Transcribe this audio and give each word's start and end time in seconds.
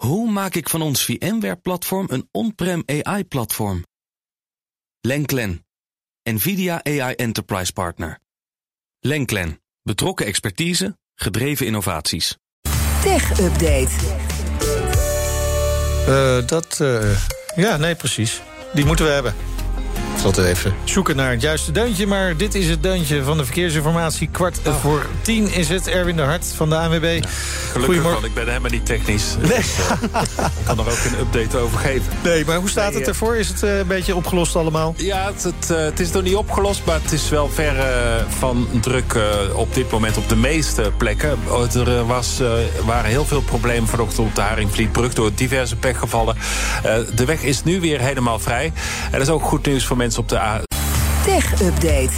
Hoe 0.00 0.30
maak 0.30 0.54
ik 0.54 0.68
van 0.68 0.82
ons 0.82 1.04
VMware-platform 1.04 2.06
een 2.10 2.28
on-prem 2.30 2.82
AI-platform? 2.86 3.84
Lenklen, 5.00 5.66
NVIDIA 6.22 6.84
AI 6.84 7.14
Enterprise 7.14 7.72
Partner. 7.72 8.18
Lenklen, 9.00 9.60
betrokken 9.82 10.26
expertise, 10.26 10.98
gedreven 11.14 11.66
innovaties. 11.66 12.36
Tech 13.02 13.40
Update. 13.40 13.90
Uh, 16.08 16.46
dat, 16.46 16.78
uh, 16.82 17.18
ja, 17.54 17.76
nee, 17.76 17.94
precies. 17.94 18.40
Die 18.74 18.84
moeten 18.84 19.04
we 19.04 19.10
hebben. 19.10 19.34
Het 20.20 20.38
even 20.38 20.74
zoeken 20.84 21.16
naar 21.16 21.30
het 21.30 21.42
juiste 21.42 21.72
deuntje. 21.72 22.06
Maar 22.06 22.36
dit 22.36 22.54
is 22.54 22.68
het 22.68 22.82
deuntje 22.82 23.22
van 23.22 23.36
de 23.36 23.44
verkeersinformatie. 23.44 24.28
Kwart 24.32 24.58
oh. 24.66 24.80
voor 24.80 25.06
tien 25.22 25.52
is 25.52 25.68
het. 25.68 25.88
Erwin 25.88 26.16
de 26.16 26.22
Hart 26.22 26.46
van 26.56 26.68
de 26.68 26.76
ANWB. 26.76 27.18
Ja, 27.22 27.28
gelukkig, 27.72 28.02
want 28.02 28.24
ik 28.24 28.34
ben 28.34 28.46
helemaal 28.46 28.70
niet 28.70 28.86
technisch. 28.86 29.36
Nee. 29.40 29.48
Dus, 29.48 29.78
uh, 29.78 30.20
ik 30.58 30.64
kan 30.64 30.78
er 30.78 30.90
ook 30.90 30.98
een 31.06 31.18
update 31.20 31.58
over 31.58 31.78
geven. 31.78 32.12
Nee, 32.24 32.44
maar 32.44 32.56
hoe 32.56 32.68
staat 32.68 32.94
het 32.94 33.08
ervoor? 33.08 33.36
Is 33.36 33.48
het 33.48 33.62
uh, 33.62 33.78
een 33.78 33.86
beetje 33.86 34.14
opgelost 34.14 34.56
allemaal? 34.56 34.94
Ja, 34.96 35.32
het, 35.32 35.42
het, 35.42 35.70
uh, 35.70 35.78
het, 35.78 36.00
is 36.00 36.10
nog 36.10 36.22
niet 36.22 36.34
opgelost. 36.34 36.84
Maar 36.84 37.00
het 37.02 37.12
is 37.12 37.28
wel 37.28 37.48
ver 37.48 37.74
van 38.28 38.68
druk 38.80 39.18
op 39.54 39.74
dit 39.74 39.90
moment 39.90 40.16
op 40.16 40.28
de 40.28 40.36
meeste 40.36 40.92
plekken. 40.96 41.38
Er 41.74 42.06
was, 42.06 42.40
waren 42.84 43.10
heel 43.10 43.24
veel 43.24 43.42
problemen 43.42 43.88
vanochtend 43.88 44.26
op 44.26 44.34
de 44.34 44.40
Haringvlietbrug... 44.40 45.12
door 45.14 45.30
diverse 45.34 45.76
pechgevallen. 45.76 46.36
de 47.14 47.24
weg 47.24 47.42
is 47.42 47.64
nu 47.64 47.80
weer 47.80 48.00
helemaal 48.00 48.38
vrij. 48.38 48.72
En 49.04 49.12
dat 49.12 49.20
is 49.20 49.28
ook 49.28 49.42
goed 49.42 49.66
nieuws 49.66 49.86
voor 49.86 49.96
mensen 49.96 50.09
op 50.18 50.28
de 50.28 50.69
A. 51.30 51.40
Tech 51.40 51.60
Update. 51.62 52.10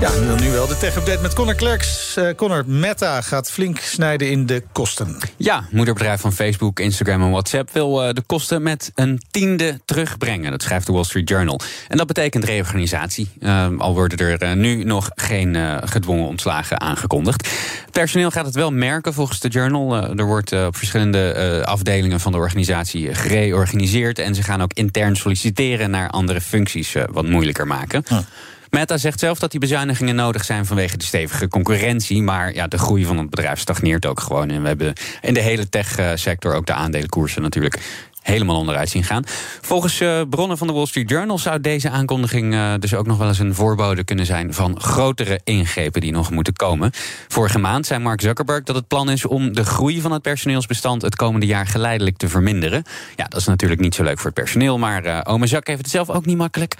Ja, 0.00 0.10
nu 0.40 0.50
wel 0.50 0.66
de 0.66 0.76
Tech 0.76 0.96
Update 0.96 1.22
met 1.22 1.34
Connor 1.34 1.54
Klerks. 1.54 2.16
Uh, 2.18 2.34
Connor, 2.36 2.64
Meta 2.66 3.20
gaat 3.20 3.50
flink 3.50 3.78
snijden 3.78 4.30
in 4.30 4.46
de 4.46 4.62
kosten. 4.72 5.16
Ja, 5.36 5.64
moederbedrijf 5.70 6.20
van 6.20 6.32
Facebook, 6.32 6.80
Instagram 6.80 7.22
en 7.22 7.30
WhatsApp... 7.30 7.70
wil 7.72 8.06
uh, 8.06 8.12
de 8.12 8.22
kosten 8.26 8.62
met 8.62 8.92
een 8.94 9.20
tiende 9.30 9.80
terugbrengen. 9.84 10.50
Dat 10.50 10.62
schrijft 10.62 10.86
de 10.86 10.92
Wall 10.92 11.04
Street 11.04 11.28
Journal. 11.28 11.60
En 11.88 11.96
dat 11.96 12.06
betekent 12.06 12.44
reorganisatie. 12.44 13.30
Uh, 13.40 13.66
al 13.78 13.94
worden 13.94 14.38
er 14.38 14.56
nu 14.56 14.84
nog 14.84 15.10
geen 15.14 15.56
gedwongen 15.84 16.26
ontslagen 16.26 16.80
aangekondigd. 16.80 17.48
Personeel 17.90 18.30
gaat 18.30 18.46
het 18.46 18.54
wel 18.54 18.70
merken 18.70 19.14
volgens 19.14 19.40
de 19.40 19.48
Journal. 19.48 19.96
er 19.96 20.26
wordt 20.26 20.52
op 20.52 20.76
verschillende 20.76 21.62
afdelingen 21.64 22.20
van 22.20 22.32
de 22.32 22.38
organisatie 22.38 23.14
gereorganiseerd... 23.14 24.18
en 24.18 24.34
ze 24.34 24.42
gaan 24.42 24.62
ook 24.62 24.72
intern 24.72 25.16
solliciteren 25.16 25.90
naar 25.90 26.10
andere 26.10 26.40
functies 26.40 26.94
wat 27.10 27.26
moeilijker 27.26 27.66
maken. 27.66 28.04
Meta 28.74 28.98
zegt 28.98 29.18
zelf 29.18 29.38
dat 29.38 29.50
die 29.50 29.60
bezuinigingen 29.60 30.14
nodig 30.14 30.44
zijn 30.44 30.66
vanwege 30.66 30.96
de 30.96 31.04
stevige 31.04 31.48
concurrentie. 31.48 32.22
Maar 32.22 32.54
ja, 32.54 32.66
de 32.66 32.78
groei 32.78 33.04
van 33.04 33.18
het 33.18 33.30
bedrijf 33.30 33.58
stagneert 33.58 34.06
ook 34.06 34.20
gewoon. 34.20 34.50
En 34.50 34.62
we 34.62 34.68
hebben 34.68 34.92
in 35.20 35.34
de 35.34 35.40
hele 35.40 35.68
tech-sector 35.68 36.54
ook 36.54 36.66
de 36.66 36.72
aandelenkoersen 36.72 37.42
natuurlijk 37.42 37.78
helemaal 38.22 38.56
onderuit 38.56 38.88
zien 38.88 39.04
gaan. 39.04 39.24
Volgens 39.60 40.00
uh, 40.00 40.20
bronnen 40.30 40.58
van 40.58 40.66
de 40.66 40.72
Wall 40.72 40.86
Street 40.86 41.10
Journal 41.10 41.38
zou 41.38 41.60
deze 41.60 41.90
aankondiging 41.90 42.54
uh, 42.54 42.74
dus 42.78 42.94
ook 42.94 43.06
nog 43.06 43.18
wel 43.18 43.28
eens 43.28 43.38
een 43.38 43.54
voorbode 43.54 44.04
kunnen 44.04 44.26
zijn 44.26 44.54
van 44.54 44.80
grotere 44.80 45.40
ingrepen 45.44 46.00
die 46.00 46.12
nog 46.12 46.30
moeten 46.30 46.52
komen. 46.52 46.90
Vorige 47.28 47.58
maand 47.58 47.86
zei 47.86 48.00
Mark 48.00 48.20
Zuckerberg 48.20 48.62
dat 48.62 48.76
het 48.76 48.88
plan 48.88 49.10
is 49.10 49.24
om 49.24 49.52
de 49.52 49.64
groei 49.64 50.00
van 50.00 50.12
het 50.12 50.22
personeelsbestand 50.22 51.02
het 51.02 51.16
komende 51.16 51.46
jaar 51.46 51.66
geleidelijk 51.66 52.16
te 52.16 52.28
verminderen. 52.28 52.84
Ja, 53.16 53.24
dat 53.24 53.40
is 53.40 53.46
natuurlijk 53.46 53.80
niet 53.80 53.94
zo 53.94 54.02
leuk 54.02 54.16
voor 54.18 54.30
het 54.30 54.34
personeel, 54.34 54.78
maar 54.78 55.06
uh, 55.06 55.20
ome 55.22 55.46
Zuck 55.46 55.66
heeft 55.66 55.82
het 55.82 55.90
zelf 55.90 56.10
ook 56.10 56.26
niet 56.26 56.36
makkelijk. 56.36 56.76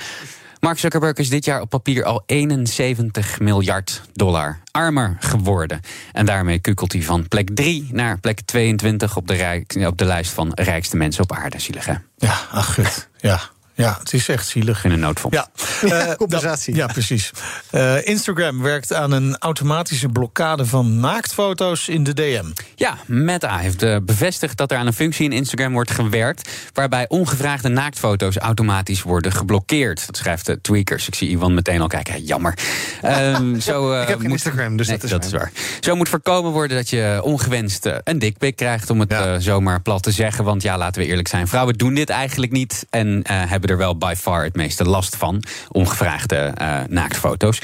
Mark 0.64 0.78
Zuckerberg 0.78 1.16
is 1.16 1.28
dit 1.28 1.44
jaar 1.44 1.60
op 1.60 1.70
papier 1.70 2.04
al 2.04 2.22
71 2.26 3.40
miljard 3.40 4.02
dollar 4.12 4.60
armer 4.70 5.16
geworden. 5.20 5.80
En 6.12 6.26
daarmee 6.26 6.58
kukelt 6.58 6.92
hij 6.92 7.02
van 7.02 7.28
plek 7.28 7.50
3 7.54 7.88
naar 7.92 8.18
plek 8.18 8.40
22 8.40 9.16
op 9.16 9.26
de, 9.26 9.34
rijk, 9.34 9.76
op 9.86 9.98
de 9.98 10.04
lijst 10.04 10.30
van 10.32 10.52
rijkste 10.54 10.96
mensen 10.96 11.22
op 11.22 11.32
aarde. 11.32 11.58
Zielig, 11.58 11.86
Ja, 12.16 12.40
ach 12.50 12.74
gut. 12.74 13.08
Ja, 13.16 13.40
ja, 13.76 13.96
het 13.98 14.12
is 14.12 14.28
echt 14.28 14.48
zielig. 14.48 14.84
In 14.84 14.90
een 14.90 15.00
noodfonds. 15.00 15.36
Ja, 15.36 15.48
uh, 15.84 16.14
compensatie. 16.14 16.74
ja, 16.74 16.86
precies. 16.86 17.30
Uh, 17.72 18.06
Instagram 18.06 18.62
werkt 18.62 18.92
aan 18.92 19.12
een 19.12 19.36
automatische 19.38 20.08
blokkade 20.08 20.66
van 20.66 21.00
naaktfoto's 21.00 21.88
in 21.88 22.04
de 22.04 22.14
DM. 22.14 22.44
Ja, 22.74 22.96
Meta 23.06 23.58
heeft 23.58 23.82
uh, 23.82 23.96
bevestigd 24.02 24.56
dat 24.56 24.70
er 24.70 24.78
aan 24.78 24.86
een 24.86 24.92
functie 24.92 25.24
in 25.24 25.32
Instagram 25.32 25.72
wordt 25.72 25.90
gewerkt... 25.90 26.50
waarbij 26.72 27.08
ongevraagde 27.08 27.68
naaktfoto's 27.68 28.36
automatisch 28.36 29.02
worden 29.02 29.32
geblokkeerd. 29.32 30.06
Dat 30.06 30.16
schrijft 30.16 30.46
de 30.46 30.60
Tweakers. 30.60 31.06
Ik 31.06 31.14
zie 31.14 31.28
Iwan 31.28 31.54
meteen 31.54 31.80
al 31.80 31.86
kijken. 31.86 32.24
Jammer. 32.24 32.58
Um, 33.04 33.60
zo, 33.60 34.00
Ik 34.00 34.08
heb 34.08 34.20
geen 34.20 34.30
Instagram, 34.30 34.76
dus 34.76 34.86
nee, 34.86 34.96
dat, 34.96 35.04
is, 35.04 35.10
dat 35.10 35.24
is, 35.24 35.32
waar. 35.32 35.52
Zo 35.80 35.96
moet 35.96 36.08
voorkomen 36.08 36.52
worden 36.52 36.76
dat 36.76 36.90
je 36.90 37.20
ongewenst 37.22 37.88
een 38.04 38.18
dikpik 38.18 38.56
krijgt... 38.56 38.90
om 38.90 39.00
het 39.00 39.10
ja. 39.10 39.40
zomaar 39.40 39.80
plat 39.80 40.02
te 40.02 40.10
zeggen. 40.10 40.44
Want 40.44 40.62
ja, 40.62 40.78
laten 40.78 41.02
we 41.02 41.08
eerlijk 41.08 41.28
zijn. 41.28 41.48
Vrouwen 41.48 41.74
doen 41.74 41.94
dit 41.94 42.08
eigenlijk 42.10 42.52
niet 42.52 42.86
en 42.90 43.22
hebben 43.26 43.63
er 43.70 43.76
wel 43.76 43.96
by 43.96 44.14
far 44.16 44.44
het 44.44 44.56
meeste 44.56 44.84
last 44.84 45.16
van. 45.16 45.42
Ongevraagde 45.68 46.54
uh, 46.60 46.80
naaktfoto's. 46.88 47.60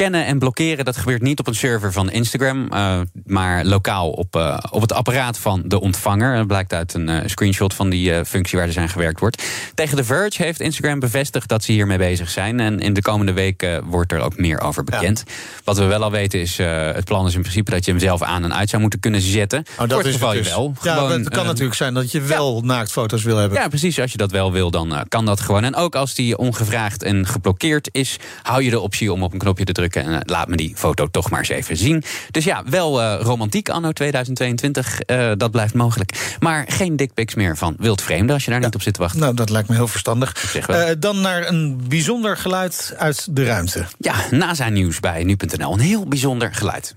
Scannen 0.00 0.26
en 0.26 0.38
blokkeren, 0.38 0.84
dat 0.84 0.96
gebeurt 0.96 1.22
niet 1.22 1.38
op 1.38 1.46
een 1.46 1.54
server 1.54 1.92
van 1.92 2.10
Instagram, 2.10 2.68
uh, 2.72 3.00
maar 3.24 3.64
lokaal 3.64 4.10
op, 4.10 4.36
uh, 4.36 4.58
op 4.70 4.80
het 4.80 4.92
apparaat 4.92 5.38
van 5.38 5.62
de 5.64 5.80
ontvanger. 5.80 6.36
Dat 6.36 6.46
blijkt 6.46 6.72
uit 6.72 6.94
een 6.94 7.30
screenshot 7.30 7.74
van 7.74 7.90
die 7.90 8.24
functie 8.24 8.58
waar 8.58 8.66
er 8.66 8.72
zijn 8.72 8.88
gewerkt 8.88 9.20
wordt. 9.20 9.42
Tegen 9.74 9.96
The 9.96 10.04
Verge 10.04 10.42
heeft 10.42 10.60
Instagram 10.60 10.98
bevestigd 11.00 11.48
dat 11.48 11.64
ze 11.64 11.72
hiermee 11.72 11.98
bezig 11.98 12.30
zijn. 12.30 12.60
En 12.60 12.78
in 12.78 12.92
de 12.92 13.02
komende 13.02 13.32
weken 13.32 13.84
wordt 13.84 14.12
er 14.12 14.20
ook 14.20 14.36
meer 14.36 14.60
over 14.60 14.84
bekend. 14.84 15.24
Wat 15.64 15.78
we 15.78 15.84
wel 15.84 16.02
al 16.02 16.10
weten 16.10 16.40
is, 16.40 16.56
het 16.92 17.04
plan 17.04 17.26
is 17.26 17.34
in 17.34 17.40
principe 17.40 17.70
dat 17.70 17.84
je 17.84 17.90
hem 17.90 18.00
zelf 18.00 18.22
aan 18.22 18.44
en 18.44 18.54
uit 18.54 18.68
zou 18.68 18.82
moeten 18.82 19.00
kunnen 19.00 19.20
zetten. 19.20 19.64
Oh, 19.78 19.88
dat 19.88 20.04
is 20.04 20.12
geval 20.12 20.34
je 20.34 20.42
dus. 20.42 20.50
wel. 20.50 20.74
Ja, 20.82 20.94
Gewoon, 20.94 21.10
het 21.10 21.28
kan 21.28 21.46
natuurlijk 21.46 21.76
zijn 21.76 21.94
dat 21.94 22.10
je 22.10 22.20
wel 22.20 22.56
ja. 22.56 22.66
naaktfoto's 22.66 23.22
wil 23.22 23.36
hebben. 23.36 23.58
Ja, 23.58 23.68
precies. 23.68 24.00
Als 24.00 24.12
je 24.12 24.18
dat 24.18 24.30
wel 24.30 24.52
wil, 24.52 24.70
dan 24.70 25.04
kan 25.08 25.24
dat 25.24 25.40
gewoon. 25.40 25.64
En 25.64 25.74
ook 25.74 25.94
als 25.94 26.14
die 26.14 26.38
ongevraagd 26.38 27.02
en 27.02 27.26
geblokkeerd 27.26 27.88
is, 27.92 28.16
hou 28.42 28.62
je 28.62 28.70
de 28.70 28.80
optie 28.80 29.12
om 29.12 29.22
op 29.22 29.32
een 29.32 29.38
knopje 29.38 29.64
te 29.64 29.72
drukken 29.72 29.89
en 29.96 30.14
eh, 30.14 30.20
laat 30.24 30.48
me 30.48 30.56
die 30.56 30.72
foto 30.76 31.06
toch 31.06 31.30
maar 31.30 31.38
eens 31.38 31.48
even 31.48 31.76
zien. 31.76 32.04
Dus 32.30 32.44
ja, 32.44 32.62
wel 32.66 33.00
uh, 33.00 33.20
romantiek 33.20 33.68
anno 33.68 33.92
2022, 33.92 35.00
uh, 35.06 35.32
dat 35.36 35.50
blijft 35.50 35.74
mogelijk. 35.74 36.36
Maar 36.40 36.64
geen 36.68 36.96
dickpics 36.96 37.34
meer 37.34 37.56
van 37.56 37.74
wild 37.78 38.02
vreemden 38.02 38.34
als 38.34 38.44
je 38.44 38.50
daar 38.50 38.60
ja. 38.60 38.66
niet 38.66 38.74
op 38.74 38.82
zit 38.82 38.94
te 38.94 39.00
wachten. 39.00 39.20
Nou, 39.20 39.34
dat 39.34 39.50
lijkt 39.50 39.68
me 39.68 39.74
heel 39.74 39.88
verstandig. 39.88 40.54
Uh, 40.70 40.84
dan 40.98 41.20
naar 41.20 41.48
een 41.48 41.80
bijzonder 41.88 42.36
geluid 42.36 42.94
uit 42.96 43.36
de 43.36 43.44
ruimte. 43.44 43.84
Ja, 43.98 44.14
NASA 44.30 44.68
nieuws 44.68 45.00
bij 45.00 45.24
nu.nl. 45.24 45.72
Een 45.72 45.80
heel 45.80 46.06
bijzonder 46.06 46.54
geluid. 46.54 46.94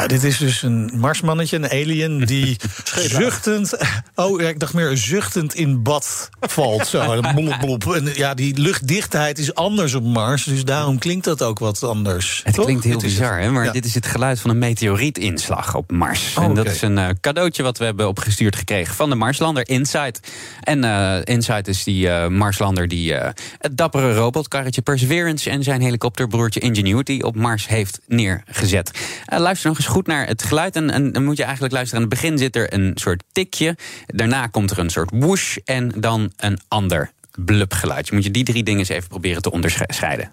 Ja, 0.00 0.06
dit 0.06 0.22
is 0.22 0.38
dus 0.38 0.62
een 0.62 0.90
marsmannetje, 0.94 1.56
een 1.56 1.70
alien, 1.70 2.24
die 2.24 2.56
zuchtend... 3.18 3.76
Oh, 4.14 4.40
ik 4.40 4.60
dacht 4.60 4.74
meer 4.74 4.96
zuchtend 4.96 5.54
in 5.54 5.82
bad 5.82 6.28
valt. 6.40 6.86
Zo, 6.86 7.20
blop, 7.34 7.56
blop. 7.60 7.94
En 7.94 8.10
ja, 8.14 8.34
die 8.34 8.58
luchtdichtheid 8.58 9.38
is 9.38 9.54
anders 9.54 9.94
op 9.94 10.04
Mars, 10.04 10.44
dus 10.44 10.64
daarom 10.64 10.98
klinkt 10.98 11.24
dat 11.24 11.42
ook 11.42 11.58
wat 11.58 11.82
anders. 11.82 12.40
Het 12.44 12.58
klinkt 12.58 12.84
heel 12.84 12.98
bizar, 12.98 13.40
hè? 13.40 13.50
maar 13.50 13.72
dit 13.72 13.84
is 13.84 13.94
het 13.94 14.06
geluid 14.06 14.40
van 14.40 14.50
een 14.50 14.58
meteorietinslag 14.58 15.74
op 15.74 15.90
Mars. 15.90 16.34
Oh, 16.38 16.44
en 16.44 16.54
dat 16.54 16.66
is 16.66 16.82
een 16.82 16.96
uh, 16.96 17.08
cadeautje 17.20 17.62
wat 17.62 17.78
we 17.78 17.84
hebben 17.84 18.08
opgestuurd 18.08 18.56
gekregen 18.56 18.94
van 18.94 19.10
de 19.10 19.16
Marslander 19.16 19.68
Insight. 19.68 20.20
En 20.60 20.84
uh, 20.84 21.16
Insight 21.24 21.68
is 21.68 21.84
die 21.84 22.06
uh, 22.06 22.26
Marslander 22.26 22.88
die 22.88 23.12
het 23.58 23.76
dappere 23.76 24.14
robotkarretje 24.14 24.82
Perseverance... 24.82 25.50
en 25.50 25.62
zijn 25.62 25.80
helikopterbroertje 25.80 26.60
Ingenuity 26.60 27.20
op 27.22 27.36
Mars 27.36 27.68
heeft 27.68 28.00
neergezet. 28.06 28.90
luister 29.26 29.68
nog 29.68 29.78
eens 29.78 29.88
goed 29.90 30.06
naar 30.06 30.26
het 30.26 30.42
geluid. 30.42 30.76
En, 30.76 30.90
en, 30.90 31.12
dan 31.12 31.24
moet 31.24 31.36
je 31.36 31.42
eigenlijk 31.42 31.72
luisteren. 31.72 32.02
Aan 32.04 32.10
het 32.10 32.20
begin 32.20 32.38
zit 32.38 32.56
er 32.56 32.74
een 32.74 32.92
soort 32.94 33.22
tikje. 33.32 33.76
Daarna 34.06 34.46
komt 34.46 34.70
er 34.70 34.78
een 34.78 34.90
soort 34.90 35.10
whoosh. 35.10 35.56
En 35.64 35.92
dan 35.96 36.32
een 36.36 36.58
ander 36.68 37.10
blubgeluidje. 37.34 38.14
Moet 38.14 38.24
je 38.24 38.30
die 38.30 38.44
drie 38.44 38.62
dingen 38.62 38.78
eens 38.78 38.88
even 38.88 39.08
proberen 39.08 39.42
te 39.42 39.50
onderscheiden. 39.50 40.32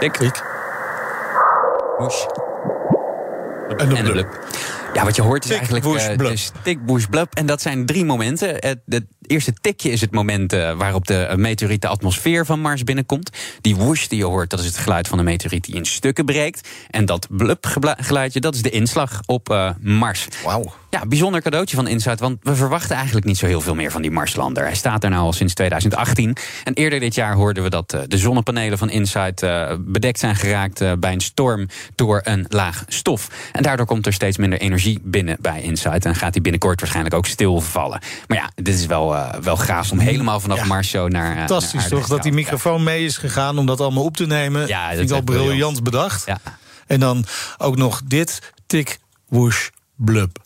Tik. 0.00 0.16
Tik. 0.16 0.42
Whoosh. 1.98 2.24
En 3.76 3.96
een 3.96 4.12
blub. 4.12 4.38
Ja, 4.94 5.04
wat 5.04 5.16
je 5.16 5.22
hoort 5.22 5.44
is 5.44 5.50
eigenlijk 5.50 5.84
uh, 5.84 5.92
tik, 6.62 6.86
bush, 6.86 7.04
blub. 7.06 7.34
En 7.34 7.46
dat 7.46 7.62
zijn 7.62 7.86
drie 7.86 8.04
momenten. 8.04 8.48
Het, 8.48 8.78
het, 8.86 9.04
eerste 9.26 9.52
tikje 9.60 9.90
is 9.90 10.00
het 10.00 10.10
moment 10.10 10.52
uh, 10.52 10.72
waarop 10.72 11.06
de 11.06 11.32
meteoriet 11.36 11.82
de 11.82 11.88
atmosfeer 11.88 12.46
van 12.46 12.60
Mars 12.60 12.84
binnenkomt. 12.84 13.30
Die 13.60 13.76
whoosh 13.76 14.06
die 14.06 14.18
je 14.18 14.24
hoort, 14.24 14.50
dat 14.50 14.60
is 14.60 14.66
het 14.66 14.76
geluid 14.76 15.08
van 15.08 15.18
de 15.18 15.24
meteoriet 15.24 15.64
die 15.64 15.74
in 15.74 15.86
stukken 15.86 16.24
breekt. 16.24 16.68
En 16.90 17.06
dat 17.06 17.26
blub 17.30 17.66
geluidje, 18.00 18.40
dat 18.40 18.54
is 18.54 18.62
de 18.62 18.70
inslag 18.70 19.20
op 19.26 19.50
uh, 19.50 19.70
Mars. 19.80 20.28
Wauw. 20.44 20.72
Ja, 20.90 21.06
bijzonder 21.06 21.42
cadeautje 21.42 21.76
van 21.76 21.86
Insight, 21.86 22.20
want 22.20 22.38
we 22.42 22.54
verwachten 22.54 22.96
eigenlijk 22.96 23.26
niet 23.26 23.38
zo 23.38 23.46
heel 23.46 23.60
veel 23.60 23.74
meer 23.74 23.90
van 23.90 24.02
die 24.02 24.10
Marslander. 24.10 24.64
Hij 24.64 24.74
staat 24.74 25.04
er 25.04 25.10
nou 25.10 25.22
al 25.22 25.32
sinds 25.32 25.54
2018. 25.54 26.36
En 26.64 26.74
eerder 26.74 27.00
dit 27.00 27.14
jaar 27.14 27.34
hoorden 27.34 27.62
we 27.62 27.70
dat 27.70 27.90
de 28.08 28.18
zonnepanelen 28.18 28.78
van 28.78 28.90
Insight 28.90 29.46
bedekt 29.78 30.18
zijn 30.18 30.36
geraakt 30.36 31.00
bij 31.00 31.12
een 31.12 31.20
storm 31.20 31.68
door 31.94 32.20
een 32.24 32.46
laag 32.48 32.84
stof. 32.88 33.28
En 33.52 33.62
daardoor 33.62 33.86
komt 33.86 34.06
er 34.06 34.12
steeds 34.12 34.36
minder 34.36 34.60
energie 34.60 35.00
binnen 35.02 35.36
bij 35.40 35.62
Insight. 35.62 36.04
En 36.04 36.14
gaat 36.14 36.32
die 36.32 36.42
binnenkort 36.42 36.80
waarschijnlijk 36.80 37.14
ook 37.14 37.26
stilvallen. 37.26 38.00
Maar 38.26 38.38
ja, 38.38 38.50
dit 38.54 38.74
is 38.74 38.86
wel 38.86 39.13
wel, 39.14 39.34
uh, 39.34 39.42
wel 39.42 39.56
gaaf 39.56 39.90
om 39.90 39.98
helemaal 39.98 40.40
vanaf 40.40 40.58
ja. 40.58 40.64
Mars 40.64 40.90
zo 40.90 41.08
naar. 41.08 41.36
Fantastisch 41.36 41.80
naar 41.80 41.88
toch? 41.88 42.06
Dat 42.06 42.22
die 42.22 42.32
microfoon 42.32 42.82
mee 42.82 43.04
is 43.04 43.16
gegaan 43.16 43.58
om 43.58 43.66
dat 43.66 43.80
allemaal 43.80 44.04
op 44.04 44.16
te 44.16 44.26
nemen. 44.26 44.66
Ja, 44.66 44.88
dat 44.88 44.96
vind 44.96 45.10
ik 45.10 45.16
al 45.16 45.22
briljant, 45.22 45.48
briljant 45.48 45.82
bedacht. 45.82 46.26
Ja. 46.26 46.38
En 46.86 47.00
dan 47.00 47.24
ook 47.58 47.76
nog 47.76 48.02
dit: 48.04 48.52
tik, 48.66 48.98
whoosh, 49.28 49.68
blub. 49.96 50.38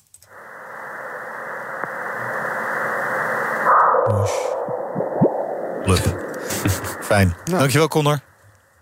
Whoosh, 4.07 4.33
blub. 5.85 6.27
Fijn. 7.09 7.37
Dankjewel, 7.45 7.89
Connor. 7.89 8.21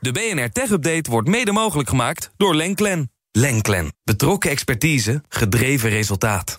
De 0.01 0.13
BNR 0.13 0.51
Tech 0.51 0.71
Update 0.71 1.11
wordt 1.11 1.29
mede 1.29 1.53
mogelijk 1.53 1.89
gemaakt 1.89 2.31
door 2.37 2.55
Lenklen. 2.55 3.11
Lenklen. 3.33 3.93
Betrokken 4.05 4.51
expertise, 4.51 5.23
gedreven 5.29 5.91
resultaat. 5.91 6.59